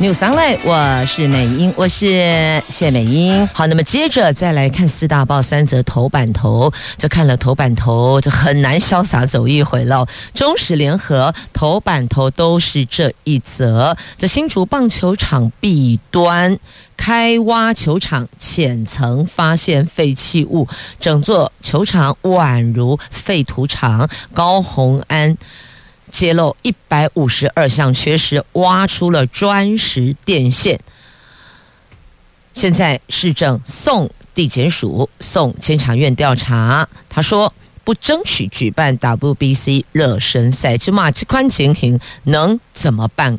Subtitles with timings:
[0.00, 3.44] News Online，我是美英，我是谢美英。
[3.48, 10.06] 好，那么接着再来看四大报三则头版头，这看了头版头就很难潇洒走一回了。
[10.32, 16.56] 中时联合头版头都是这一则，这新竹棒球场弊端。
[16.96, 20.66] 开挖球场浅层发现废弃物，
[20.98, 24.08] 整座球场宛如废土场。
[24.34, 25.36] 高虹安
[26.10, 30.80] 揭露一百五十二项缺失，挖出了砖石电线。
[32.52, 36.88] 现在市政送地检署送监察院调查。
[37.08, 37.52] 他说
[37.84, 43.38] 不争取举办 WBC 热身赛，这马这宽情形能怎么办？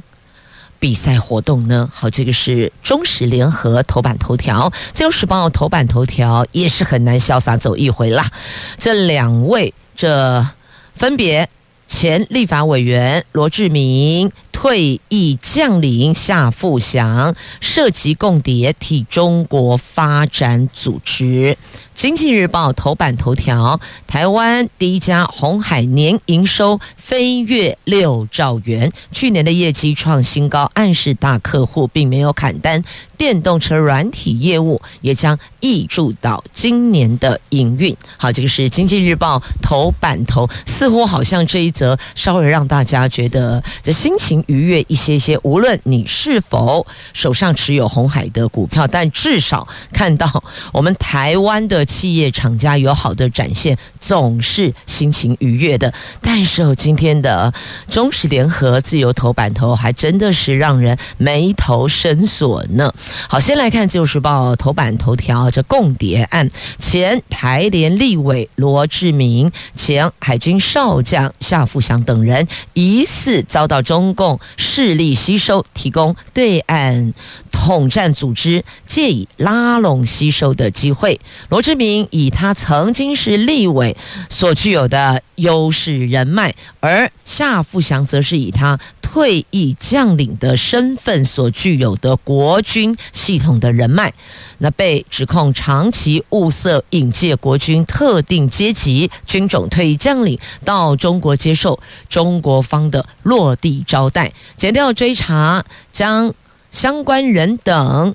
[0.80, 1.92] 比赛活动呢？
[1.94, 8.32] 好，这个是中时联合头版头条，自由时报头版头条也是很难潇洒走一回啦。
[8.78, 10.48] 这两位，这
[10.96, 11.50] 分别
[11.90, 21.58] 前立法委员罗志明、退役将领夏富祥，涉及共谍替中国发展组织。
[22.00, 32.82] 经济日报头版头条：台湾第一家红海年营收飞跃六兆元，去年的业绩创新高，暗示大客户并没有砍单。
[33.18, 37.94] 电动车软体业务也将挹注到今年的营运。
[38.16, 45.38] 好，这个是经济日报头版头，似乎好像这一则稍微让大家觉得这心情愉悦一些些。
[45.44, 50.42] 无论你是否手上持有红海的股票，但至少看到
[50.72, 51.86] 我们台湾的。
[51.90, 55.92] 企业厂家有好的展现，总是心情愉悦的。
[56.22, 57.52] 但是，今天的
[57.90, 62.94] 中时联合自由头版头还真的是让人眉头深锁呢。
[63.28, 77.16] 好，先来看《自由时报》头版头条：这共谍案，前台联立委罗志明、前海军少将夏富祥等人疑似遭到中共势力吸收，提供对岸
[77.52, 81.20] 统战组织借以拉拢吸收的机会。
[81.50, 83.96] 罗志明以他曾经是立委
[84.30, 94.14] 所具有的优势人脉，而夏富祥则是以他退役将领的身份所具有的国军系统的人脉，
[94.60, 106.34] 那被指控长期物色引介国军特定阶级军种退役将领到中国接受中国方的落地招待，检调追查将
[106.70, 108.14] 相关人等。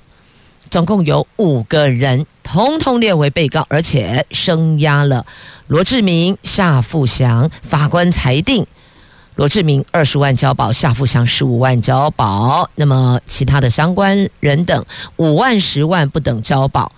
[0.75, 5.25] 总共有五个人，统统列为被告，而且声押了
[5.67, 7.49] 罗志明、夏富祥。
[7.61, 8.67] 法官裁定，
[9.35, 12.69] 罗志明二十万交保，夏富祥十五万交保。
[12.75, 16.91] 那么其他的相关人等五万、十万不等交保。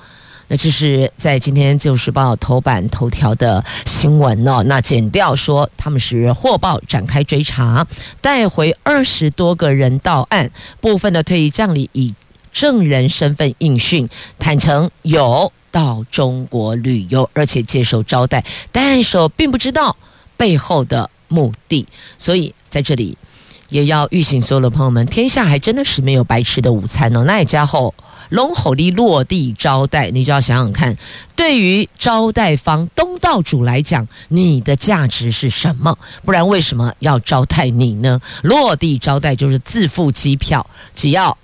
[0.48, 4.64] 那这是在今天《自由时报》头版头条的新闻哦。
[4.64, 7.86] 那检调说他们是获报展开追查，
[8.22, 10.50] 带回二十多个人到案，
[10.82, 12.12] 部分的退役将领已。
[12.58, 14.10] 证人身份应讯，
[14.40, 19.96] 坦诚有到中国旅游，而且接受招待，但是并不知道
[20.36, 21.86] 背后的目的。
[22.18, 23.16] 所以在这里
[23.70, 27.24] 也要预醒所有的朋友们：天下还真的是没有白吃的午餐哦。
[27.26, 27.94] 那也加后
[28.30, 30.98] 龙吼力落地招待，你就要想想看，
[31.36, 35.96] 对于招待方东道主来讲，你的价值是什么？
[36.26, 38.20] 不然为什么要招待你呢？
[38.42, 41.38] 落地招待就是自付机票，只要。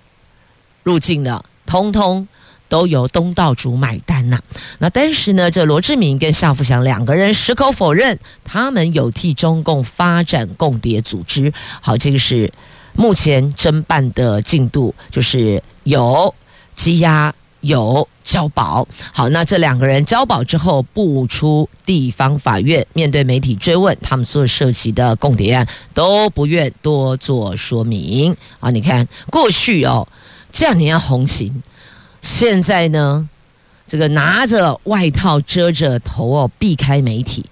[0.84, 2.28] 入境的，通通
[2.70, 4.40] 都由东道主买单呐、
[4.80, 11.54] 那但是呢，这罗志明跟夏富祥两个人矢口否认，他们有替中共发展共谍组织。
[11.82, 12.52] 好，这个是
[12.96, 16.34] 目前侦办的进度，就是有
[16.76, 18.88] 羁押，有交保。
[19.12, 28.36] 好，那这两个人交保之后，不出地方法院，面对媒体追问，他们所涉及的共谍案都不愿多做说明。
[28.60, 30.08] 啊，你看过去哦。
[30.54, 31.64] 这样你要红行，
[32.22, 33.28] 现在呢，
[33.88, 37.44] 这个拿着外套遮着头哦，避开媒体，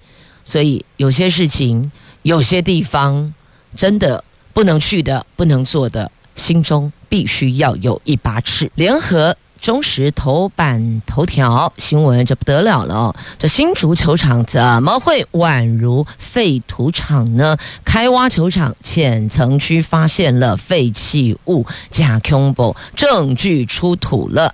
[0.44, 1.90] 所以有些事情、
[2.22, 3.34] 有些地方
[3.74, 4.22] 真的
[4.52, 8.70] 不能去的、不能做的，心中必须要有一把尺。
[8.76, 13.14] 联合中时头版头条新闻，这不得了了！
[13.38, 17.56] 这新竹球场怎么会宛如废土场呢？
[17.84, 24.52] 开挖球场浅层区发现了废弃物，假恐怖证据出土了。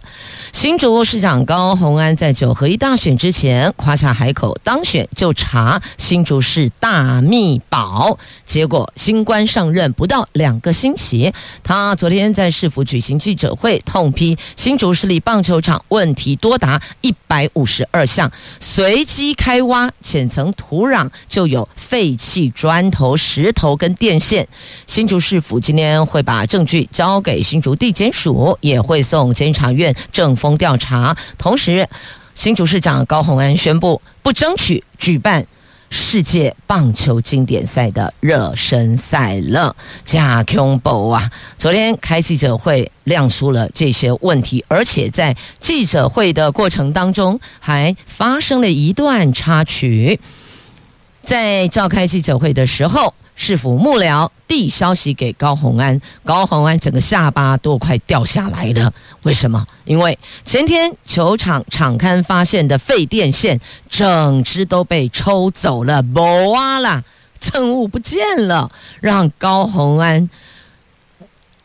[0.53, 11.33] 新竹市长高虹安在九合一大选之前夸下海口，当选就查新竹市大秘宝，结果新官上任不到两个星期，
[11.63, 18.29] 他昨天在市府举行记者会，痛批新竹市立棒球场问题多达一百五十二项，
[18.59, 24.49] 随机开挖浅层土壤就有废弃砖头、石头跟电线。
[24.89, 31.17] 新竹市府今天会把证据交给新竹地检署，也会送监察院正风调查。
[31.39, 31.89] 同时，
[32.35, 35.47] 新竹市长高虹安宣布不争取举办
[35.91, 39.75] 世界棒球经典赛的热身赛了。
[40.05, 41.31] 加恐怖啊！
[41.57, 50.19] 昨天开记者会亮出了这些问题，而且在记者会的过程当中还发生了一段插曲。
[51.23, 53.15] 在召开记者会的时候。
[53.41, 58.93] 市府幕僚递消息给高虹安，高虹安整个下巴都快掉下来了。
[59.23, 59.65] 为什么？
[59.85, 67.05] 因为前天球场场刊发现的废电线，整只都被抽走了，没啊啦，
[67.39, 70.29] 证物不见了，让高虹安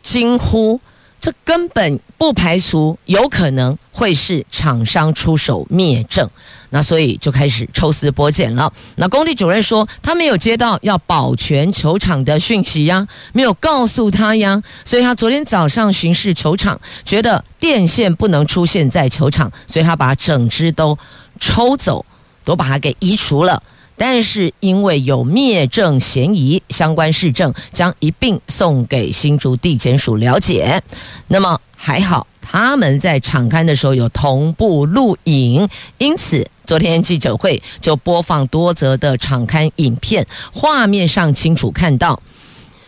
[0.04, 0.80] 惊呼。
[1.20, 6.30] 这根本不排除有可能会是厂商出手灭证，
[6.74, 8.74] 那所以就开始抽丝剥茧了。
[8.96, 20.98] 那工地主任说他没有接到要保全球场的讯息呀，没有告诉他呀，所以他昨天早上巡视球场，觉得电线不能出现在球场，所以他把整支都
[21.40, 22.04] 抽走，
[22.44, 23.62] 都把它给移除了。
[23.96, 30.82] 但是因为有灭证嫌疑，相关市政将一并送给新竹地检署了解。
[31.28, 35.70] 那么还好，他们在场勘的时候有同步录影，
[36.00, 42.22] 因此昨天记者会就播放多则的场刊影片，画面上清楚看到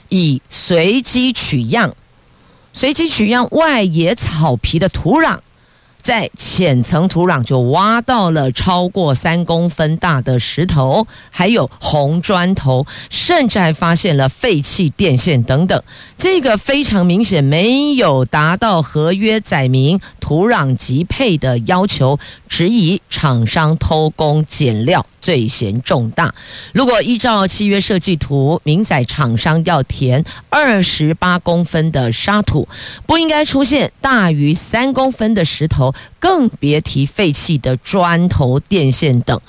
[0.09, 1.95] 以随机取样、
[2.73, 5.39] 随机取样外野草皮的土壤。
[6.05, 15.81] 在浅层土壤就挖到了超过三公分大的石头，还有红砖头，甚至还发现了废弃电线等等。
[16.15, 26.35] 这个非常明显没有达到合约载明土壤级配的要求，质疑厂商偷工减料，罪嫌重大。
[26.71, 32.67] 如果依照契约设计图明载厂商要填二十八公分的沙土，
[33.07, 35.94] 不应该出现大于三公分的石头。
[36.19, 39.39] 更别提废弃的砖头、电线等。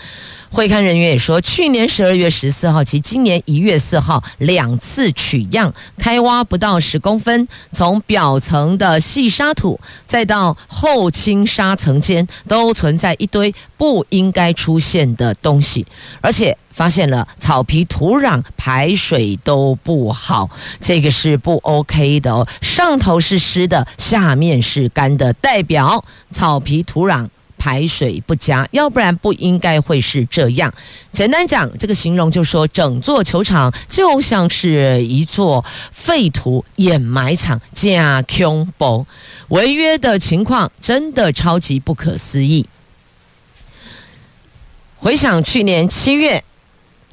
[0.48, 15.84] 会勘人员也说，去年十二月十四号及今年一月四号两次取样，开挖不到十公分，从表层的细沙土，再到后倾沙层间，都存在一堆不应该出现的东西，
[16.22, 22.46] 而且发现了草皮土壤排水都不好，这个是不 OK 的哦。
[22.60, 27.26] 上头是湿的，下面是干的，代表草皮土壤。
[27.58, 30.72] 排水不佳，要不然不应该会是这样。
[31.10, 39.06] 简单讲，这个形容就说，整座球场就像是一座废土掩埋场，假恐怖，
[39.48, 42.66] 违约的情况真的超级不可思议。
[44.98, 46.44] 回想去年七月。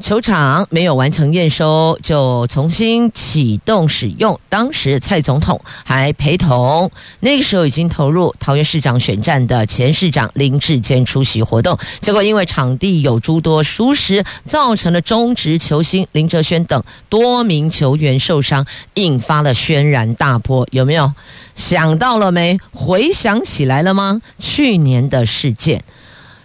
[0.03, 4.37] 球场没有完成验收，就重新启动使用。
[4.49, 6.91] 当时蔡总统还陪同，
[7.21, 11.79] 那个时候已经投入桃园市长选战的前市长林智坚出席活动。
[12.01, 20.67] 结果因为场地有诸多疏失，造成了中职球星林哲轩等多名球员受伤，引发了轩然大波。
[20.71, 21.13] 有没有
[21.55, 22.59] 想到了没？
[22.73, 24.21] 回想起来了吗？
[24.37, 25.81] 去年的事件，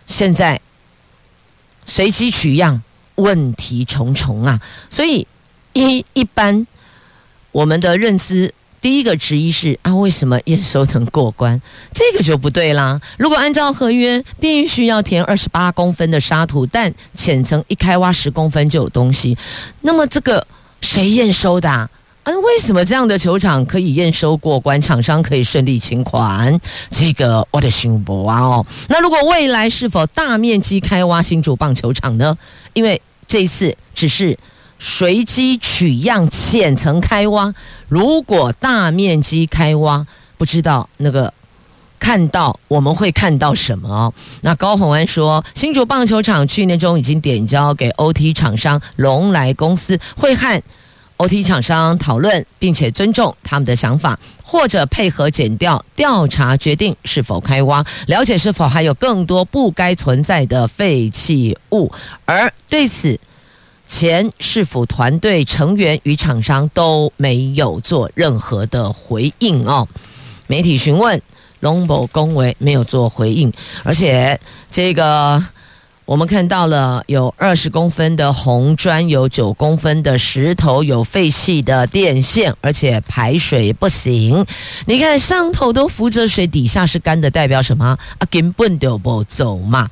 [0.06, 0.60] 现在
[1.84, 2.84] 随机取样。
[3.18, 4.60] 问题重重啊！
[4.88, 5.26] 所以
[5.72, 6.66] 一一般
[7.52, 11.60] 我们的认知，第一个质疑是啊，为什么验收能过关？
[11.92, 13.00] 这个就不对啦。
[13.16, 19.36] 如果按照合约，必须要填二十八公分的沙土，但浅层一开挖十公分就有东西，
[19.80, 20.46] 那么这个
[20.80, 21.88] 谁验收的啊？
[22.24, 26.60] 为什么这样的球场可以验收过关，厂商可以顺利清款？
[26.90, 28.66] 这个我的心不啊哦。
[28.88, 32.36] 那如果未来是否大面积开挖新竹棒球场呢？
[32.74, 34.36] 因为这一次只是
[34.80, 37.54] 随机取样浅层开挖，
[37.88, 40.04] 如果大面积开挖，
[40.36, 41.32] 不知道那个
[42.00, 44.12] 看到我们会看到什么？
[44.40, 50.62] 那高虹安说，新竹棒球场去年中已经点交给 OT 厂商龙来公司，会和
[51.18, 61.92] OT 厂商讨论，并且尊重他们的想法，或者配合减掉调查，决定是否开挖，了解是否还有更多不该存在的废弃物。
[62.24, 63.18] 而对此，
[63.88, 69.88] 前市府团队成员与厂商都没有做任何的回应哦。
[70.46, 71.20] 媒体询问，
[71.58, 75.44] 龙某恭维没有做回应，而且这个。
[76.08, 84.46] 我们看到了有二十公分的红砖，有九公分的石头，有废弃的电线，而且排水不行。
[84.86, 87.84] 你看上头都浮着水，底下是干的，代表什么？
[88.16, 89.90] 啊，根本都不走嘛。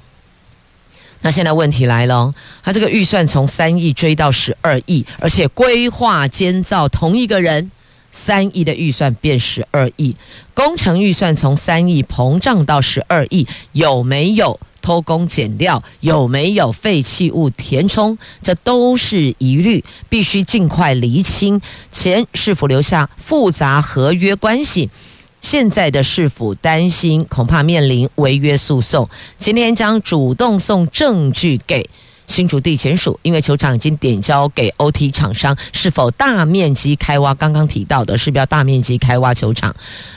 [1.21, 2.33] 那现在问题来了，
[2.63, 7.71] 他这个预算从三亿追到十二亿，而且规划监造同一个人，
[8.11, 10.15] 三亿的预算变十二亿，
[10.55, 14.59] 工程预算从三亿膨胀到十二亿，有没有？
[14.83, 18.17] 偷工减料，有没有废弃物填充？
[18.41, 21.61] 这都是疑虑，必须尽快厘清。
[21.91, 24.89] 前是否留下复杂合约关系，
[25.41, 29.09] 现在的市府担心恐怕面临违约诉讼。
[29.37, 31.91] 今天将主动送证据给
[32.27, 37.35] 新竹地检署，因为球场已经点交给 OT 厂商，是否大面积开挖？
[37.35, 39.75] 刚刚提到的是不是要大面积开挖球场？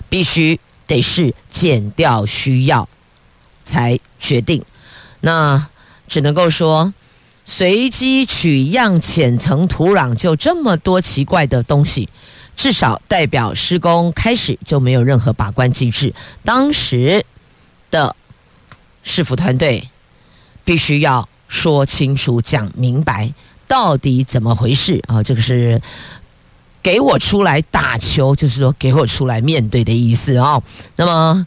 [0.10, 2.88] 必须得是减掉需要。
[3.62, 4.63] 才决定，
[5.20, 5.68] 那
[6.08, 6.92] 只能够说，
[7.46, 12.10] 随机取样浅层土壤就这么多奇怪的东西，
[12.56, 16.16] 至少代表施工开始就没有任何把关机制。
[16.44, 17.24] 当时
[17.92, 18.16] 的
[19.04, 19.88] 市府团队
[20.63, 23.29] 必须要说清楚、讲明白，
[23.68, 25.22] 到底怎么回事啊？
[25.22, 25.82] 这个是
[26.82, 30.63] 给我出来打球，就是说给我出来面对的意思啊。
[30.96, 31.46] 那么。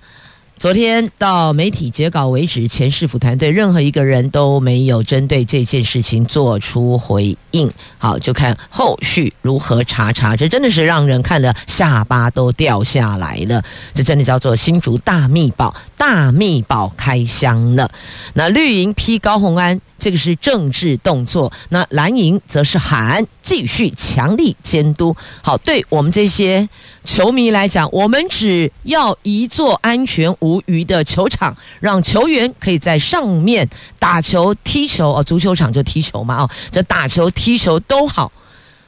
[0.58, 7.68] 昨天到媒体截稿为止，前市府团队任何一个人都没有针对这件事情做出回应。
[7.98, 10.36] 好，就看后续如何查查。
[10.36, 13.60] 这真的是让人看了下巴都掉下来了。
[13.92, 17.88] 这真的叫做新竹大秘宝，大秘宝开箱了。
[18.34, 19.80] 那绿营批高虹安。
[20.00, 25.14] 这个是政治动作，那蓝营则是喊继续强力监督。
[25.40, 26.68] 好，对我们这些
[27.04, 35.12] 球迷来讲，我们只要一座安全无虞的球场，让球员可以在上面打球、踢球。
[35.12, 38.32] 哦，足球场就踢球嘛，哦，这打球、踢球都好。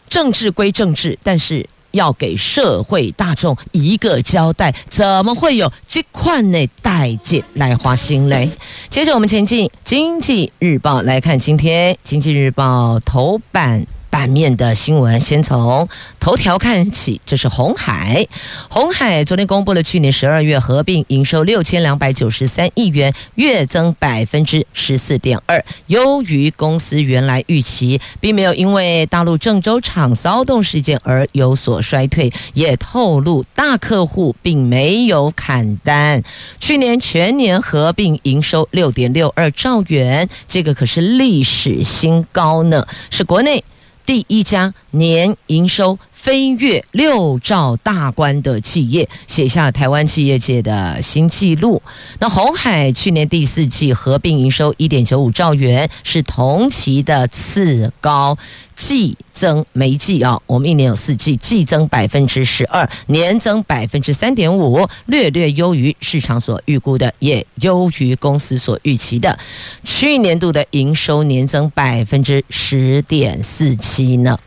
[0.09, 1.64] 政治归政治，但是。
[1.94, 8.48] 要给社会大众一个交代，怎么会有这块的代价来花心嘞？
[8.90, 13.84] 接着我们前进《经济日报》来看今天《经济日报》头版。
[14.14, 15.88] 版面的新闻，先从
[16.21, 17.21] 头条看起。
[17.26, 18.25] 这是红海，
[18.71, 36.23] 红海昨天公布了去年十二月合并营收六千两百九十三亿元，月增百分之十四点二，优于公司原来预期，并没有因为大陆郑州厂骚动事件而有所衰退，也透露大客户并没有砍单。
[36.61, 43.64] 去年全年合并营收六点六二兆元，这个可是历史新高呢，是国内。
[44.06, 51.83] 第一家年营收飞跃六兆大关的企业，写下台湾企业界的新纪录。
[52.19, 58.38] 那红海去年第四季合并营收一点九五兆元，是同期的次高。
[58.75, 69.38] 季增没季啊，我们一年有四季，季增百分之十二，年增百分之三点五，略略优于市场所预估的，也优于公司所预期的。
[69.85, 74.38] 去年度的营收年增百分之十点四七呢。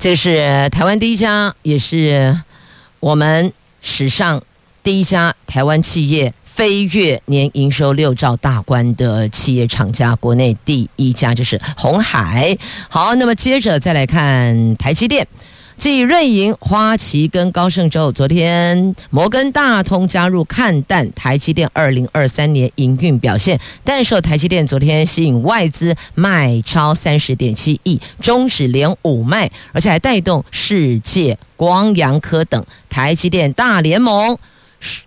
[0.00, 2.34] 这是台湾第一家，也是
[3.00, 3.52] 我们
[3.82, 4.42] 史上
[4.82, 6.32] 第一家台湾企业。
[6.42, 12.56] 飞跃年营收六兆大关的企业厂家，国内第一家就是红海。
[12.88, 15.26] 好，那么接着再来看台积电，
[15.80, 34.36] 继瑞银、花旗跟高盛之后，昨天摩根大通加入看淡台积电二零二三年营运表现，但是台积电昨天吸引外资卖超三十点七亿，终止连五卖，而且还带动世界光阳科等台积电大联盟。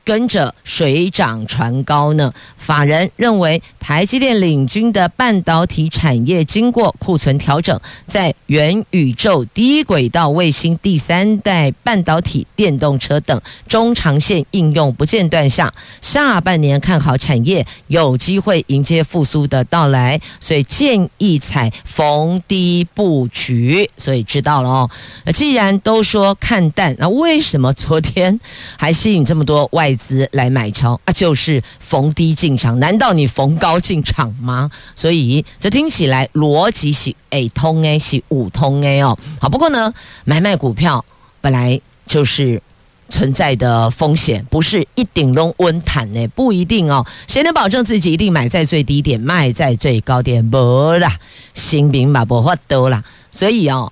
[0.04, 2.32] 跟着水涨船高呢。
[2.58, 7.78] 法人认为，台积电领军的半导体产业经过库存调整，
[8.08, 23.90] 在元宇宙、低轨道卫星、第三代半导体、电动车等中长线应用不间断下，下半年看好产业有机会迎接复苏的到来，所以建议采逢低布局。
[23.98, 24.90] 所以知道了哦。
[25.34, 28.40] 既然都说看淡，那为什么昨天
[28.78, 29.63] 还吸引这么多？
[29.72, 34.70] 外资来买超啊，就是逢低进场，难道你逢高进场吗？
[34.96, 39.18] 所以这听起来逻辑是 A 通 A，是五通 A 哦。
[39.40, 39.94] 好，不过呢，
[40.26, 41.04] 买卖股票
[41.42, 42.62] 本来就是。
[43.10, 47.06] 存在的风险不是一顶拢稳坦呢，不一定哦。
[47.28, 50.50] 谁能保证自己一定买在最低点，卖在最高点？
[50.50, 50.58] 不
[50.94, 51.20] 啦，
[51.54, 53.04] 新兵嘛不法度啦。
[53.30, 53.92] 所以哦，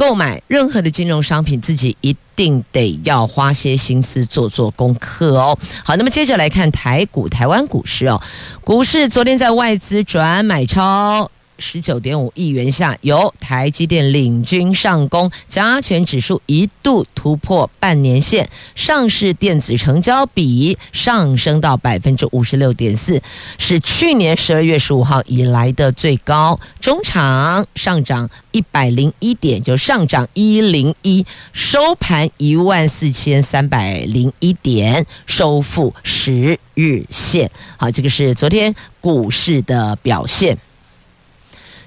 [0.00, 5.58] 购买任何的金融商品，自己一定得要花些心思做做功课哦。
[5.84, 8.18] 好，那么接着来看台股、台湾股市哦。
[8.64, 11.30] 股市昨天在外资转买超。
[11.60, 23.22] 十九点五亿元下，由台积电领军上攻，加权指数一度突破半年线，上市电子成交比上升到百分之五十六点四，
[23.58, 26.58] 是去年十二月十五号以来的最高。
[26.80, 37.50] 中场上涨一百零一点，就上涨一零一，收盘一万四千三百零一点，收复十日线。
[37.76, 40.56] 好，这个是昨天股市的表现。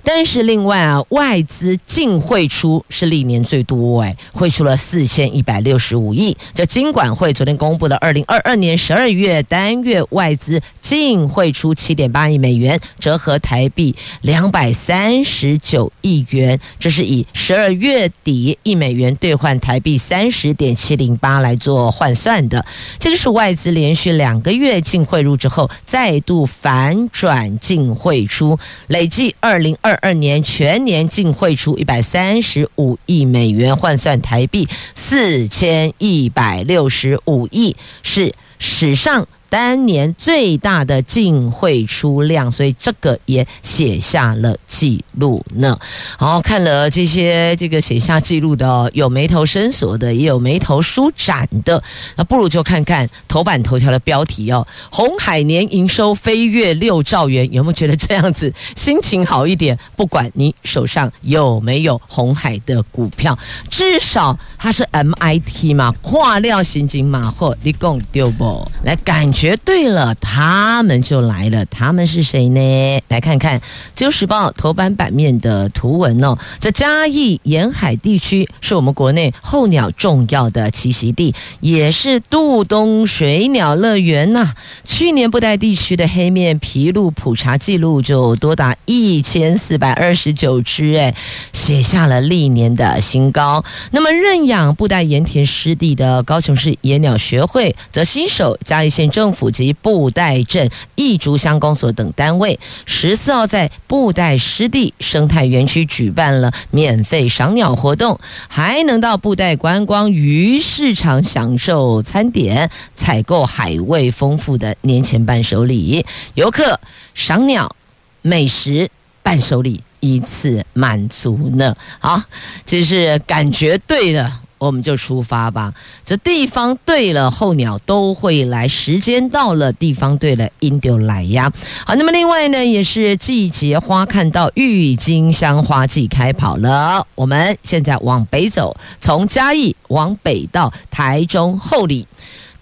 [0.04, 6.36] 但是另外啊，外资净汇出是历年最多哎，汇出了四千一百六十五亿。
[6.54, 16.60] 这金管会昨天公布的二零二二年十二月单月外资净汇出七点八亿美元，折合台币两百三十九亿元。
[16.78, 22.64] 这是以十二月底一美元兑换台币三十点七零八来做换算的。
[23.00, 29.93] 这个是外资连续两个月净汇入之后，再度反转净汇出，累计二零二。
[29.94, 39.28] 二二年全年净汇出一百三十五亿美元，换算台币四千一百六十五亿，是史上。
[39.54, 45.78] 单年最大的净汇出量，所以这个也写下了记录呢。
[46.18, 51.84] 好，看了这些这个写下记录的，有眉头深锁的，也有眉头舒展的。
[52.16, 54.68] 那不如就看看头版头条的标题哦。
[54.92, 59.78] 红海年营收飞跃六兆元，有没有觉得这样子心情好一点？
[59.96, 63.38] 不管你手上有没有红海的股票，
[63.70, 68.68] 至少它是 MIT 嘛，跨料刑警马后你讲对不？
[68.82, 69.43] 来感觉。
[69.44, 71.66] 绝对了，他们就来了。
[71.66, 73.02] 他们是谁呢？
[73.10, 73.60] 来看看
[73.94, 76.38] 《自由时报》头版版面的图文哦。
[76.62, 84.54] 这嘉义沿海地区是我们国内候鸟重要的栖息地，也是渡冬水鸟乐园呐、
[84.86, 91.14] 去年布袋地区的黑面琵鹭普查记录就多达一千四百二十九只，哎，
[91.52, 93.62] 写下了历年的新高。
[93.92, 99.33] 那么认养布袋盐田湿地的高雄市野鸟学会则携手嘉义县政府。
[99.34, 116.80] 府及布袋镇异竹乡公所等单位，十四号在布袋湿地生态园区举办了免费赏鸟活动，还能到布袋观光鱼市场享受餐点，采购海味丰富的年前伴手礼，游客
[117.14, 117.76] 赏鸟、
[118.22, 118.90] 美食、
[119.22, 121.76] 伴手礼一次满足呢。
[122.00, 122.22] 好，
[122.66, 124.42] 这是感觉对了。
[124.66, 125.74] 我们就出发吧。
[126.04, 128.68] 这地方对了，候鸟都会来。
[128.68, 131.52] 时间到了，地方对了，鹰就来呀。
[131.86, 137.06] 好，那么另外呢，也是季节花看到郁金香花季开跑了。
[137.16, 142.08] 我们现在往北走，从嘉义往北到台中后里。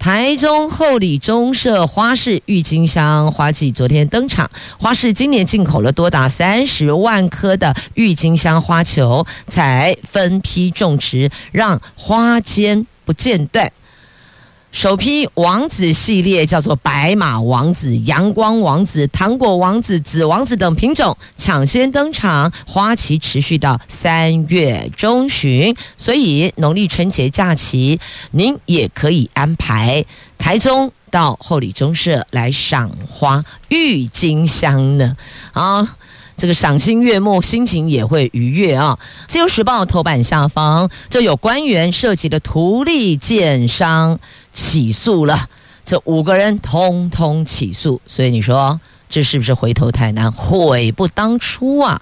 [0.02, 13.72] 台中厚里中社花市郁金香花季昨天登场，花市今年进口了多达三十万颗的郁金香花球，才分批种植，让花间不间断。
[14.72, 28.00] 首批王子系列叫做白马王子、阳光王子、糖果王子、紫王子等品种抢先登场，花期持续到三月中旬，所以农历春节假期
[28.32, 30.06] 您也可以安排
[30.38, 35.18] 台中到后里中社来赏花郁金香呢
[35.52, 35.98] 啊。
[36.38, 38.98] 这个赏心悦目，心情也会愉悦啊！
[39.28, 44.20] 自由时报头版下方，就有官员涉及的图利建商
[44.54, 45.48] 起诉了，
[45.84, 52.02] 这五个人通通起诉，所以你说这是不是回头太难，悔不当初啊？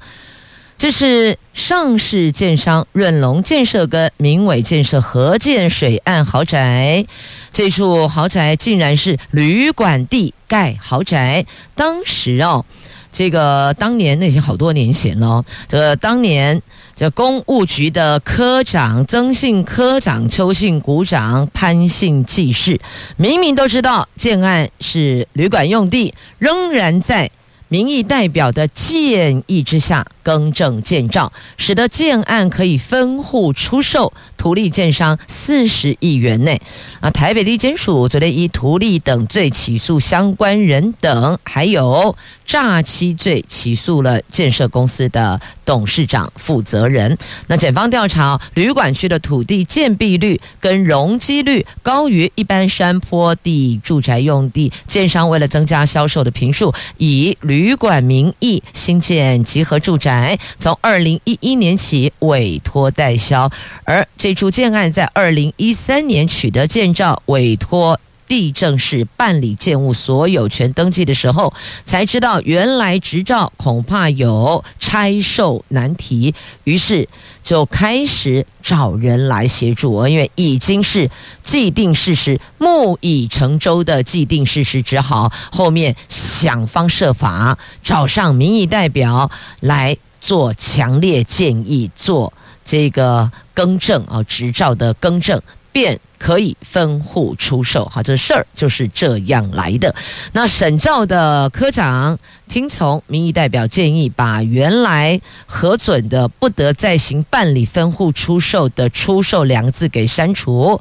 [0.77, 7.05] 这是上市建商润隆建设跟明伟建设合建水岸豪宅，
[7.51, 12.65] 这处豪宅竟然是旅馆地盖豪宅，当时哦。
[13.11, 15.43] 这个当年那已经好多年前了。
[15.67, 16.61] 这当年，
[16.99, 22.77] 这公务局的科长曾姓科长、邱姓股长、潘姓技师，
[23.15, 27.31] 明明都知道建案是旅馆用地，仍然在
[27.69, 36.59] 民意代表的建议之下，更正建照，使得建案可以分户出售，图利建商四十亿元内。
[36.99, 47.15] 啊，台北地检署昨天以图利等罪起诉相关人等，还有诈欺罪起诉了建设公司的董事长负责人。
[47.47, 63.51] 那检方调查，旅馆区的土地建蔽率跟容积率高于一般山坡地住宅用地，建商为了增加销售的坪数，以旅旅馆名义新建集合住宅，从二零一一年起委托代销，
[63.83, 71.51] 而这处建案在二零一三年取得建造，委托地政士办理建物所有权登记的时候，
[71.83, 77.09] 才知道原来执照恐怕有拆售难题，于是
[77.43, 80.07] 就开始找人来协助。
[80.07, 81.09] 因为已经是
[81.41, 92.31] 既定事实，木已成舟的既定事实，只好后面想方设法找上民意代表来做强烈建议，做
[92.63, 95.41] 这个更正啊，执照的更正。
[95.71, 99.93] 便可以分户出售，好，这事儿就是这样来的。
[100.33, 110.79] 那省照的科长听从民意代表建议，把原来核准的不得再行办理分户出售的“出售”两个字给删除，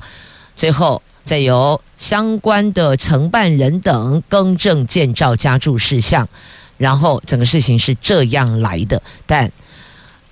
[0.56, 6.28] 最后再由相关的承办人等更正建照加注事项，
[6.76, 9.00] 然后整个事情是这样来的。
[9.24, 9.52] 但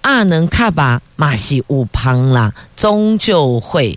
[0.00, 3.96] 阿能卡巴马西乌旁啦，终究会。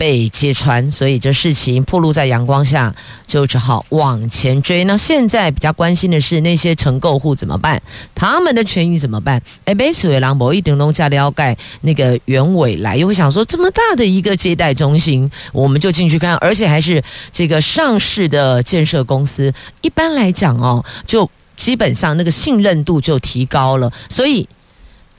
[0.00, 2.90] 被揭穿，所以这事情暴露在阳光下，
[3.26, 4.82] 就只好往前追。
[4.84, 7.78] 那现在比较关心的是那些承购户怎么办？
[8.14, 9.38] 他们的权益怎么办？
[9.66, 19.52] 哎，被水狼某一顶龙加了解那个原委来，又会想说，这么大的一个接待中心，我们就进去看，而且还是这个上市的建设公司。
[19.82, 24.48] 一般来讲哦，就基本上那个信任度就提高了，所以。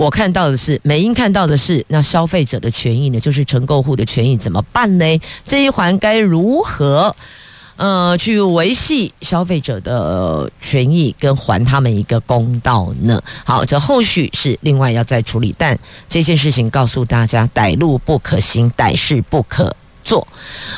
[0.01, 3.19] 我看到的是，美英看到的是，那消费者的权益呢？
[3.19, 5.05] 就是承购户的权益怎么办呢？
[5.45, 7.15] 这一环该如何，
[7.75, 13.21] 呃，去维系消费者的权益，跟还他们一个公道呢？
[13.45, 15.77] 好，这后续是另外要再处理，但
[16.09, 19.75] 这件事情告诉大家，歹路不可行，歹事不可。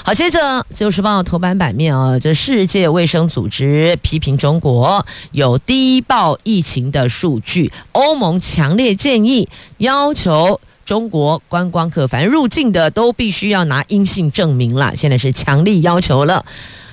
[0.03, 0.39] 好，接着
[0.71, 16.45] 《自由时报》头版版面啊，这世界卫生组织批评中国有低报疫情的数据，欧盟强烈建议要求中国观光客凡入境的都必须要拿阴性证明了，现在是强力要求了。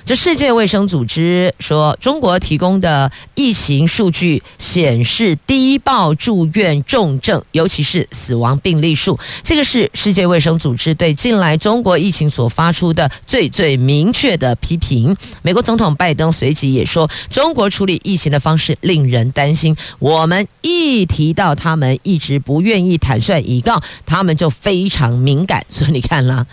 [0.05, 9.17] 这世界卫生组织说，中国提供的疫情数据显示低报住院重症，尤其是死亡病例数。
[9.43, 15.15] 这个是世界卫生组织对近来中国疫情所发出的最最明确的批评。
[15.43, 19.75] 美国总统拜登随即也说，中国处理疫情的方式令人担心。
[19.99, 25.63] 我们一提到他们一直不愿意坦率以告，他们就非常敏感。
[25.69, 26.45] 所以你看啦，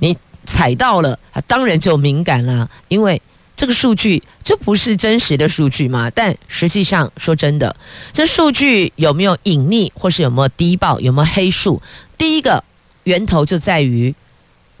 [0.00, 0.16] 你。
[0.46, 3.20] 踩到了，当然就敏感了，因为
[3.54, 6.08] 这个数据这不是真实的数据嘛。
[6.08, 7.76] 但实际上说真的，
[8.12, 11.82] 这数据有没有隐匿，或是有没有低报，有没有黑数？
[12.16, 12.64] 第一个
[13.04, 14.14] 源头就在于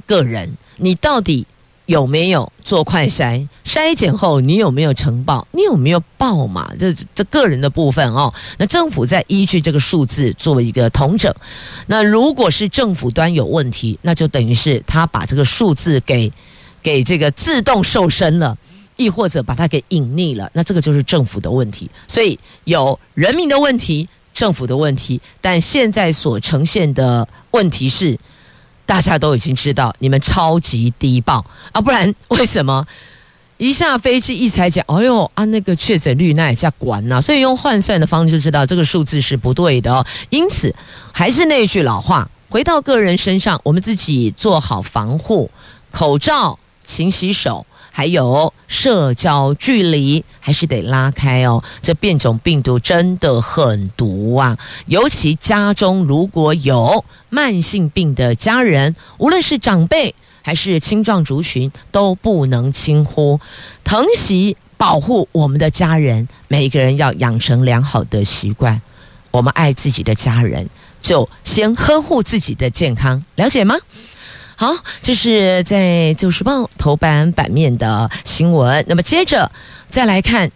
[0.06, 1.46] 个人，你到底。
[1.86, 3.46] 有没有做快筛？
[3.64, 5.46] 筛检后你有没有呈报？
[5.52, 6.70] 你有没有报嘛？
[6.78, 8.32] 这这个人的部分哦。
[8.58, 11.32] 那政府在依据这个数字做一个统整。
[11.86, 16.32] 那如果是政府端有问题，那就等于是他把这个数字给
[16.82, 18.58] 给这个自动瘦身了，
[18.96, 20.50] 亦或者把它给隐匿了。
[20.52, 21.88] 那这个就是政府的问题。
[22.08, 25.20] 所以有人民的问题，政府的问题。
[25.40, 28.18] 但现在所呈现的问题是。
[28.86, 31.80] 大家都已经知道，你们超级低报啊！
[31.80, 32.86] 不然 为什么
[33.58, 37.20] 一下飞机一采检，哎呦啊，那个确诊率那也下管呐？
[37.20, 40.06] 所以用换算的方式就知道这个数字是不对的哦。
[40.30, 40.74] 因此，
[41.12, 45.50] 还是那句老话，回到个人身上，我们自己做好防护，
[45.90, 47.66] 口罩，勤洗手。
[47.96, 54.58] 还有社交距离还是得拉开哦，这变种病毒真的很毒啊！
[54.84, 63.40] 尤其家中如果有慢性病的家人，无论是长辈还是青壮族群，都不能轻忽，
[63.82, 66.28] 疼惜保护我们的家人。
[66.48, 68.78] 每一个人要养成良好的习惯，
[69.30, 70.68] 我们爱自己的家人，
[71.00, 73.74] 就先呵护自己的健康，了解吗？
[74.58, 75.78] 好，这是在
[76.14, 78.82] 《旧时报》头版版面的新闻。
[78.88, 79.52] 那么接着
[79.90, 80.50] 再来看，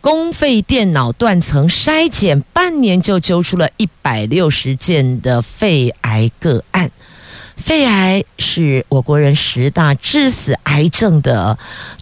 [0.00, 6.90] 公费电脑断层筛检，半年就揪出了一百六十件的肺癌个案。
[7.58, 11.58] 肺癌是我国人十大致死癌症的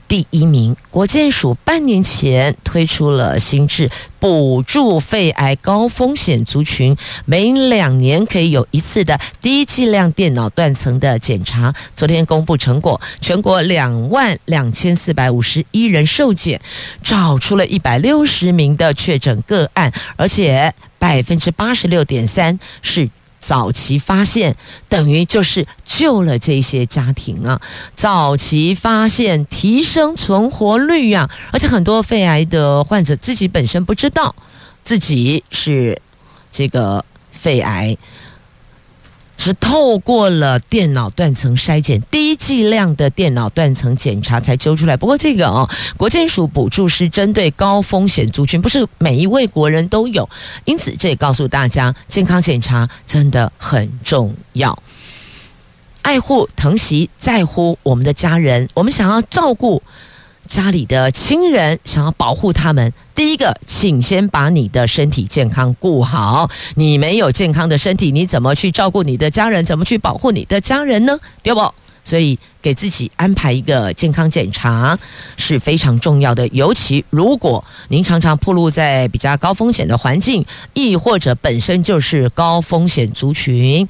[0.06, 0.76] 第一名。
[0.90, 3.90] 国健署半年前推出了新制，
[4.20, 11.74] 补助肺癌高风险族群，每两年可以有一次的低剂量电脑断层的检查。
[11.96, 16.60] 昨天公布成果，全国两万两千四百五十一人受检，
[17.02, 23.08] 找出了一百六十名的确诊个案，而且百分之八十六点三是。
[23.46, 24.56] 早期发现
[24.88, 27.60] 等于就是救了这些家庭啊！
[27.94, 34.34] 早期发现提升存活率、啊，而且很多肺癌的患者自己本身不知道
[34.82, 36.02] 自己是
[36.50, 37.96] 这个肺癌。
[39.38, 44.96] 是透过了电脑断层筛检，低剂量的电脑断层检查才揪出来。
[44.96, 50.28] 不过这个哦，国健署补助是针对高风险族群，不是每一位国人都有。
[50.64, 54.76] 因此，这也告诉大家，健康检查真的很重要。
[56.02, 59.82] 爱护、疼惜、在乎我们的家人，我们想要照顾。
[60.46, 66.50] 家里的亲人想要保护他们，第一个，请先把你的身体健康顾好。
[66.76, 69.64] 你没有健康的身体，你怎么去照顾你的家人？
[69.64, 71.18] 怎么去保护你的家人呢？
[71.42, 71.74] 对不？
[72.04, 74.96] 所以给自己安排一个健康检查
[75.36, 76.46] 是非常重要的。
[76.48, 83.88] 尤其如果您常常暴露在比较高风险的环境，亦或者本身就是高风险族群，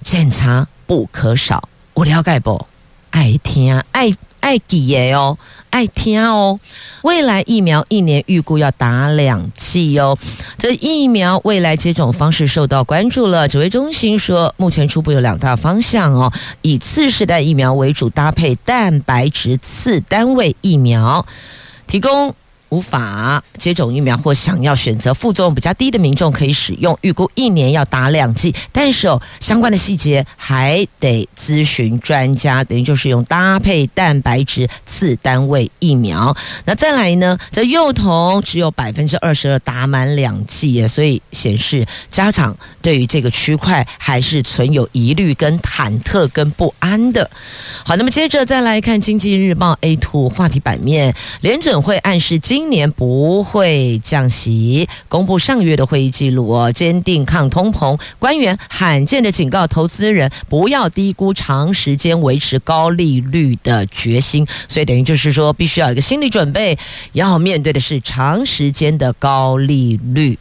[0.00, 1.68] 检查不可少。
[1.94, 2.66] 我了解不？
[3.10, 4.12] 爱听爱。
[4.46, 5.36] 爱记耶哦，
[5.70, 6.60] 爱听哦。
[7.02, 10.16] 未来疫苗一年预估要打两剂哦。
[10.56, 13.48] 这疫苗未来接种方式受到关注了。
[13.48, 16.32] 指挥中心说，目前初步有两大方向哦，
[16.62, 21.26] 以次世代疫苗为主，搭配蛋白质次单位疫苗，
[21.88, 22.32] 提供。
[22.70, 36.36] 无法接种疫苗或想要选择副作用比较低的民众可以使用，预估一年要打两剂，但是哦，相关的细节还得咨询专家，等于就是用搭配蛋白质次单位疫苗。
[36.64, 47.28] 那再来呢，这幼童只有百分之二十二打满两剂，所以显示家长对于这个区块还是存有疑虑、跟忐忑、跟不安的。
[47.84, 58.00] 好，那么接着再来看《经济日报》A2 话题版面，联准会暗示今今年不会降息，公布上个月的会议记录哦，坚定抗通膨。
[58.18, 64.46] 官员罕见的警告投资人，不要低估长时间维持高利率的决心。
[64.68, 66.78] 所以等于就是说，必须要有一个心理准备，
[67.12, 70.38] 要面对的是长时间的高利率。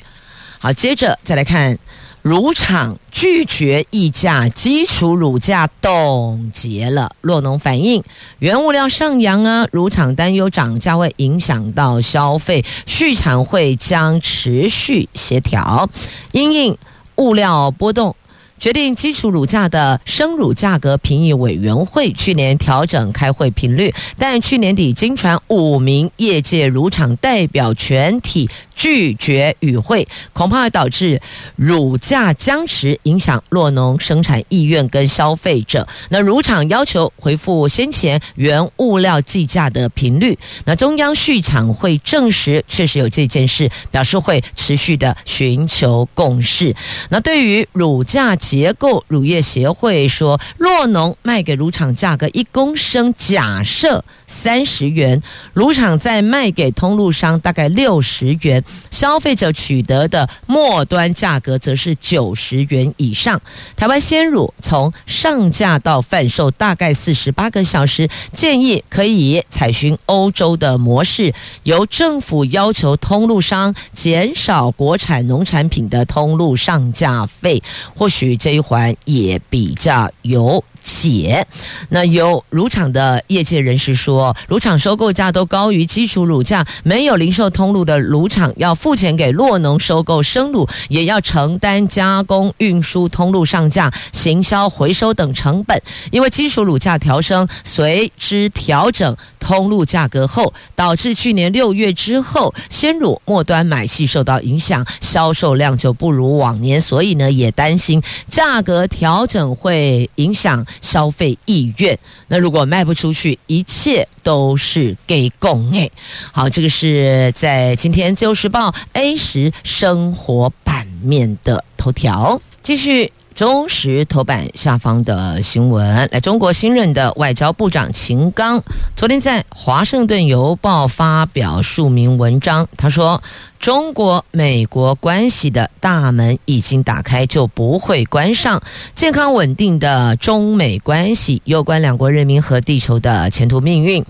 [0.60, 1.78] 好，接着再来看。
[2.26, 7.12] 乳厂拒绝议价，基础乳价冻结了。
[7.22, 8.04] 酪农反映
[8.40, 15.88] 原物料上扬啊，乳厂担忧涨价会影响到消费，畜产会将持续协调，
[16.32, 16.76] 因应
[17.18, 18.16] 物料波动。
[18.58, 31.22] 决定基础乳价的生乳价格评议委员会去年调整开会频率，但去年底经传五名业界乳厂代表全体拒绝与会，恐怕会导致
[31.56, 35.88] 乳价僵持，影响酪农生产意愿跟消费者。
[36.10, 40.38] 那乳厂要求回复先前原物料计价的频率。
[40.66, 46.76] 那中央畜产会证实确实有这件事，表示会持续的寻求共识。
[47.10, 55.22] 那对于乳价，结构乳业协会说，酪农卖给乳厂价格一公升假设三十元，
[55.54, 58.62] 乳厂再卖给通路商大概六十元，
[58.92, 63.42] 消费者取得的末端价格则是九十元以上。
[63.76, 77.64] 台湾鲜乳从上架到贩售大概四十八个小时，建议可以采寻欧洲的模式，由政府要求通路商减少国产农产品的通路上架费，
[77.96, 78.36] 或许。
[78.38, 81.46] 这一环也比较有解。
[81.90, 95.82] 那有乳厂的业界人士说，乳厂收购价都高于基础乳价，没有零售通路的乳厂要付钱给洛农收购生乳，也要承担加工、运输、通路上架、行销、回收等成本。
[96.12, 110.66] 因为基础乳价调升，随之调整通路价格后，导致去年六月之后，鲜乳末端买气受到影响，销售量就不如往年，所以呢，也担心价格调整会影响。
[110.82, 115.92] 消费意愿，那如果卖不出去，一切都是给供诶。
[116.32, 122.42] 好，这个是在今天《自由时报》A 十生活版面的头条。
[122.64, 128.64] 继续中时头版下方的新闻，来，中国新任的外交部长秦刚
[128.96, 133.22] 昨天在《华盛顿邮报》发表署名文章，他说
[133.60, 138.64] ：“中国美国关系的大门已经打开，就不会关上。
[138.94, 144.06] 健康稳定的中美关系，攸关两国人民和地球的前途命运。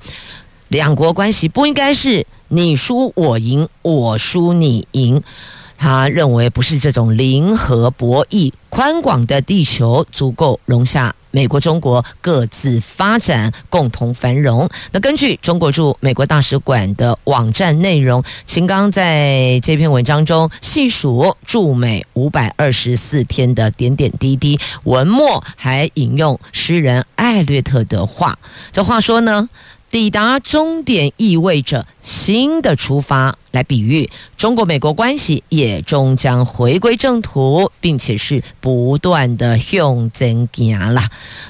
[0.67, 5.23] 两国关系不应该是你输我赢，我输你赢。”
[5.77, 14.69] 他认为不是这种零和博弈，宽广的地球足够容下美国、中国各自发展，共同繁荣。
[14.91, 28.39] 那根据中国驻美国大使馆的网站内容，秦刚在这篇文章中细数驻美五百二十四天的点点滴滴，文末还引用诗人艾略特的话。
[28.71, 29.49] 这话说呢，
[29.95, 41.01] 抵达终点意味着新的出发，来比喻中国美国关系也终将回归正途，并且是不断的向前行了。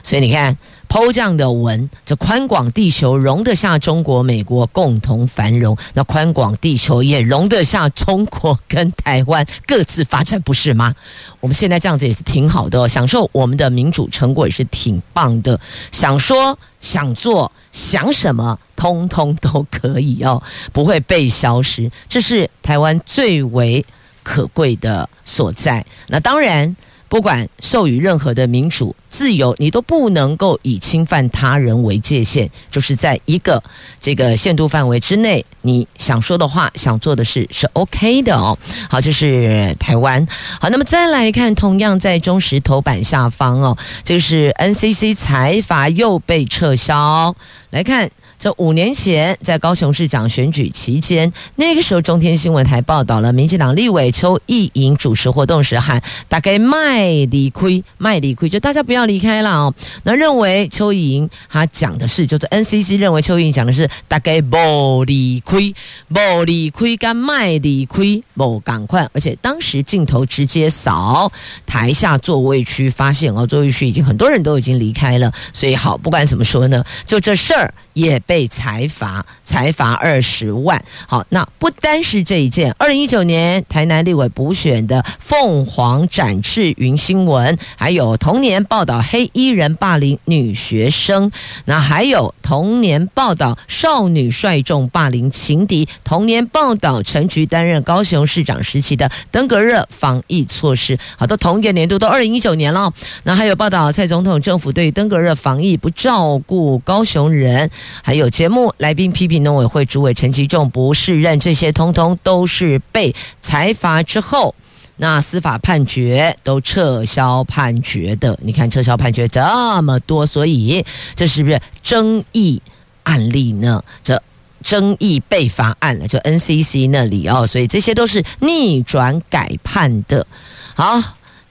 [0.04, 0.56] 所以你看。
[0.86, 10.94] 剖这样的文，这宽广地球容得下中国、美国共同繁荣，那宽广地球也容得下中国跟台湾各自发展，不是吗？
[11.40, 15.60] 我们现在这样子也是挺好的哦，享受我们的民主成果也是挺棒的。
[15.92, 20.42] 想说、想做、想什么，通通都可以哦，
[20.74, 23.86] 不会被消失，这是台湾最为
[24.24, 25.86] 可贵的所在。
[26.08, 26.76] 那当然。
[27.16, 33.64] 不管授予任何的民主自由，你都不能够以侵犯他人为界限，就是在一个
[34.02, 38.58] 这个限度范围之内，你想说的话、想做的事是 OK 的哦。
[38.90, 40.28] 好，这是台湾。
[40.60, 47.34] 好，那么再来看，同样在中时头版下方哦，这个是 NCC 财阀又被撤销。
[47.70, 48.12] 来看。
[48.38, 59.74] 这五年前，在高雄市长选举期间，那个时候中天新闻台报道了民进党立委邱意莹主持活动时喊“大概卖理亏，卖理亏”，就大家不要离开了哦。
[60.04, 65.74] 那认为邱意莹他讲的是，就是 NCC 认为邱意莹讲的是“大概无理亏，
[66.10, 71.32] 无理亏跟卖理亏无赶快”，而且当时镜头直接扫
[71.66, 75.32] 台下座位区，发现哦，座位区已经很多人都已经离开了。
[75.54, 78.22] 所以好，不管怎么说呢，就这事儿也。
[78.28, 80.84] 被裁罚，裁罚二十万。
[81.06, 91.32] 好，那不单是这一件，二零一九年台南立委补选的凤凰展翅云新闻，还有同年报道黑衣人霸凌女学生，
[91.66, 100.98] 那还有同年报道少女率众霸凌情敌，同年报道陈菊担任高雄市长时期的登革热防疫措施。
[101.18, 102.92] 好，都同一个年度都二零一九年了。
[103.24, 107.70] 那还有报道蔡总统政府对登革热防疫不照顾高雄人，
[108.04, 114.54] 还有节目来宾批评农委会主委陈吉仲不适任，这些通通都是被裁罚之后，
[114.98, 118.38] 那司法判决都撤销判决的。
[118.42, 119.42] 你看撤销判决这
[119.82, 122.62] 么多，所以这是不是争议
[123.04, 123.84] 案例呢？
[124.04, 124.22] 这
[124.64, 130.26] 争议被罚案了，就 NCC 那里哦，所以这些都是逆转改判的。
[130.74, 131.00] 好，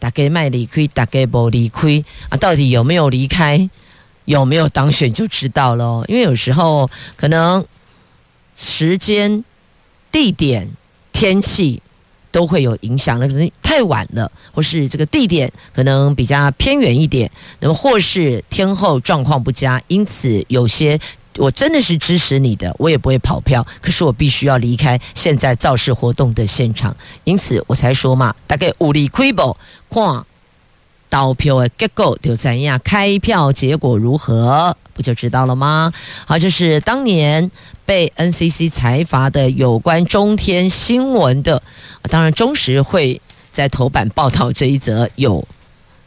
[0.01, 2.37] 大家卖离亏，大家不离亏啊？
[2.37, 3.70] 到底有没有离开？
[4.25, 7.65] 有没有当选就知道了，因为有时候可能
[8.57, 9.45] 时间、
[10.11, 10.71] 地点、
[11.13, 11.83] 天气
[12.31, 13.19] 都会有影响。
[13.21, 20.99] 那可能太晚了，或是这个地点可能比较偏远一点，那么或是天候状况不佳，因此有些
[21.37, 29.57] 我真的是支持你的，我也不会跑票，可是我必须要离开现在造势活动的现场，因此我才说嘛，大概五里亏不
[29.89, 30.25] 跨。
[31.14, 32.81] 投票的结果就怎样？
[32.83, 34.77] 开票结果如何？
[34.92, 35.92] 不就知道了吗？
[36.24, 37.50] 好，这是当年
[37.87, 41.62] 被 NCC 裁罚的有关中天新闻的，
[42.11, 43.20] 当然中时会
[43.53, 45.46] 在头版报道这一则有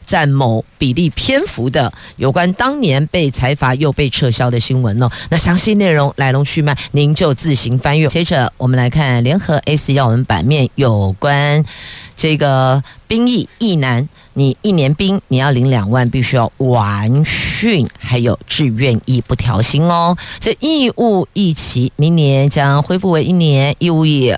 [0.04, 5.08] 占某比例篇幅的有关当年被裁罚又被撤销的新闻哦。
[5.30, 8.08] 那详细内容来龙去脉，您就自行翻阅。
[8.08, 11.62] 接着我们来看联合 A 四要闻版面有关
[12.18, 14.06] 这个兵役役男。
[14.34, 20.16] 你一年兵，你要领两万，必须要完训，还有志愿役不调薪哦。
[20.38, 24.32] 这义务役期明年将恢复为一年义务役。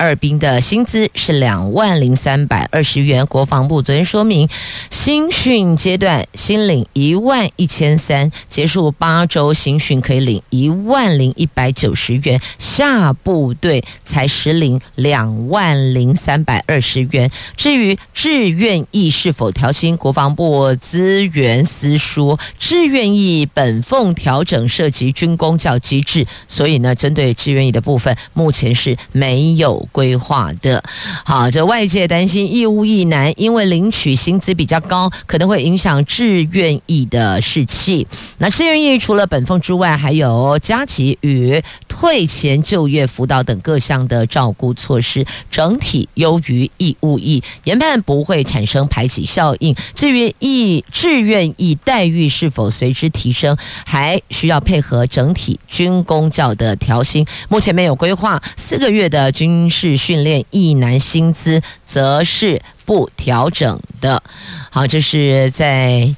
[0.00, 3.26] 二兵的薪资是两万零三百二十元。
[3.26, 4.48] 国防部昨天说明，
[4.90, 12.40] 新训阶段新领一万一千三，结束八周新训可以领一万零一百九十元。
[12.56, 17.30] 下部队才实领两万零三百二十元。
[17.54, 29.86] 至于志愿役是否调薪，国防部资源司说，志愿役本俸调整涉及军公教机制，所以呢，针对志愿役的部分，目前是没有。
[29.92, 30.82] 规划的。
[31.24, 38.06] 好，这外界担心义务役男因为领取薪资比较高，可能会影响志愿役的士气。
[38.38, 49.74] 那志愿役除了本俸之外，还有加急与退前就业辅导等各项的照顾措施，整体优于义务役，研判不会产生排挤效应。
[49.94, 57.26] 至于役志愿役待遇是否随之提升，还需要配合整体军公教的调薪。
[57.48, 64.22] 目前没有规划，四个月的军是训练役男薪资则是不调整的。
[64.70, 66.14] 好，这是在。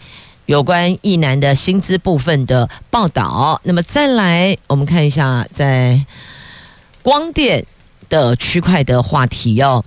[0.46, 6.04] 有关一男的薪资部分的报道，那么再来我们看一下在
[7.00, 7.64] 光电
[8.08, 9.84] 的区块的话题哦。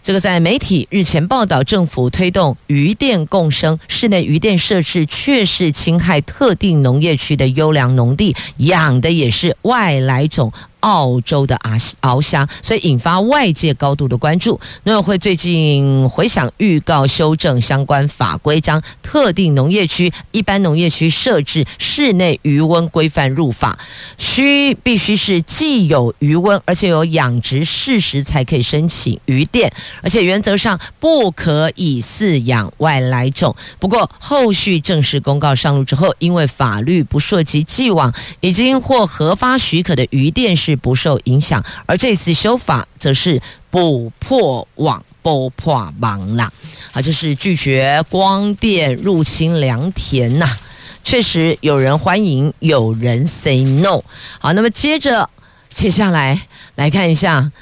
[0.00, 10.52] 这个在媒体日前报道，政府推动渔电共生，室内渔电设置却是侵害特定农业区的优良农地，养的也是外来种。
[10.84, 11.72] 澳洲的啊
[12.02, 14.60] 鳌虾，所以引发外界高度的关注。
[14.82, 23.78] 农委会最近回想预告修正相关法规，将特定农业区、一般农业区设置室内鱼温规范入法，
[24.18, 29.72] 需必须是既有鱼温，而且有养殖事实才可以申请渔电，
[30.02, 33.56] 而且原则上不可以饲养外来种。
[33.78, 40.73] 不过后续正式公告上路之后，因为法律不涉及既往已经获核发许可的渔电是。
[40.76, 46.52] 不受影响，而这次修法则是不破网、不破网啦，
[46.92, 50.58] 啊，就是拒绝光电入侵良田呐。
[51.02, 54.02] 确实有人欢迎，有人 say no。
[54.38, 55.28] 好，那么接着
[55.72, 56.40] 接下来
[56.76, 57.52] 来看一下。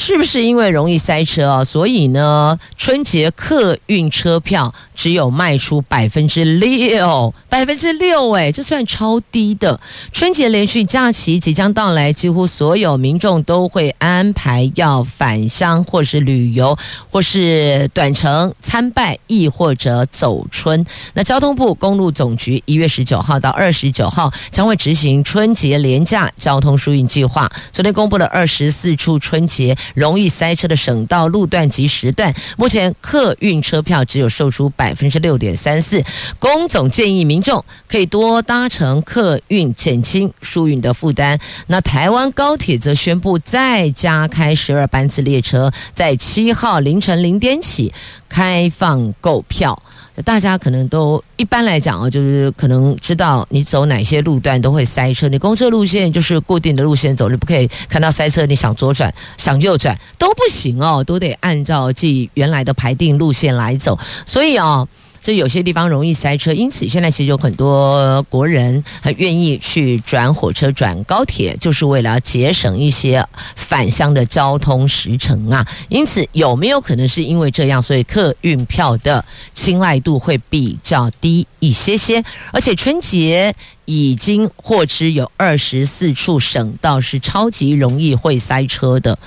[0.00, 1.64] 是不是因为容易塞车啊？
[1.64, 9.78] 所以呢，春节客运车票只有卖出百分之六，百分之六，哎，这算超低的。
[10.12, 16.78] 春节连续假期即将到来，几乎所有民众都会安排要返乡，或是旅游，
[17.10, 20.86] 或是短程参拜，亦或者走春。
[21.14, 27.50] 那交通部公路总局一月十九号到二十九号将会执行春节廉价交通疏运计划。
[27.72, 29.76] 昨天公布了二十四处春节。
[29.94, 36.02] 容易塞车的省道路段及时段，目前客运车票只有售出百分之六点三四。
[36.38, 41.38] 公总建议民众可以多搭乘客运，减轻疏运的负担。
[41.66, 47.92] 那台湾高铁则宣布再加开十二班次列车，在七号凌晨零点起
[48.28, 49.82] 开放购票。
[50.24, 55.28] 大家可能都一般来讲哦，就是可能知道你走哪些路段都会塞车。
[55.28, 63.98] 你公车路线就是固定的路线走，你不可以看到塞车，你想左转、想右转都不行哦，都得按照自己原来的排定路线来走。
[64.26, 64.86] 所以哦。
[65.20, 75.66] 这有些地方容易塞车，因此现在其实有很多国人很愿意去转火车、转高铁，就是为了节省一些返乡的交通时程啊。
[75.88, 82.22] 因此，有没有可能是因为这样，所以客运票的青睐度会比较低一些些？
[82.52, 83.54] 而且春节
[83.84, 89.18] 已经获知有二十四处省道是超级容易会塞车的，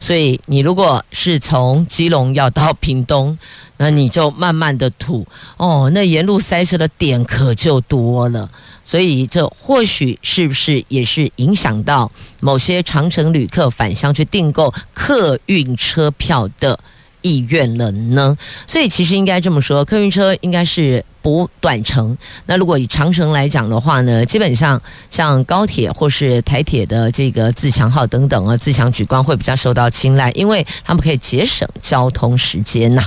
[0.00, 3.38] 所以你如果是从基隆要到屏东。
[3.78, 8.50] 那你就慢慢的吐哦，那沿路塞车的点可就多了，
[8.84, 12.10] 所以这或许是不是也是影响到
[12.40, 16.78] 某些长程旅客返乡去订购客运车票的
[17.22, 18.36] 意愿了呢？
[18.66, 22.16] 所以其实应该这么说，客运车应该是补短程。
[22.46, 33.04] 那如果以长程来讲的话呢，基本上像高铁或是台铁的这个自强号等等啊，自强莒光会比较受到青睐，因为他们可以节省交通时间呐、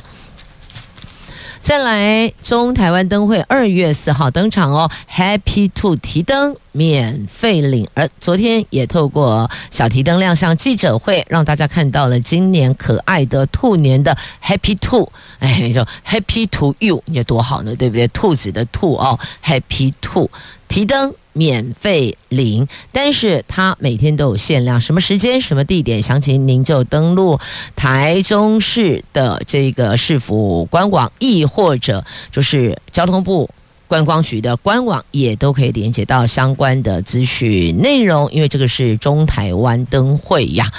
[1.61, 18.07] 再来，中台湾灯会二月四号登场哦，Happy to 提灯免费领，而昨天也透过小提灯亮相记者会，让大家看到了今年可爱的兔年的 Happy to，哎，就 Happy to You，你多好呢，对不对？
[18.07, 20.31] 兔子的兔哦，Happy to
[20.67, 21.13] 提灯。
[21.39, 27.39] 免费领，但是它每天都有限量，什么时间、什么地点，详情您就登录
[27.77, 33.49] 台中市的这个市府官网，亦或者就是交通部
[33.87, 38.29] 观光局的官网，也都可以连接到相关的资讯内容。
[38.33, 40.69] 因为这个是中台湾灯会呀，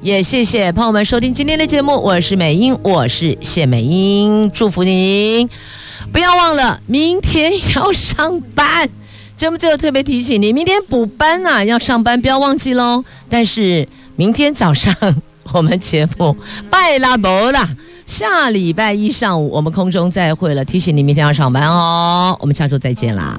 [0.00, 5.46] 也谢谢朋友们收听今天的节目，我是美英，我是谢美英，祝福您，
[6.10, 8.88] 不要忘了明天要上班。
[9.36, 13.04] 节目最后特别提醒你，明天补班、啊，要上班，不要忘记喽。
[13.28, 14.94] 但是明天早上
[15.52, 16.34] 我们节目
[16.70, 17.68] 拜啦不啦，
[18.06, 20.64] 下礼拜一上午我们空中再会了。
[20.64, 23.38] 提醒你明天要上班哦，我们下周再见啦。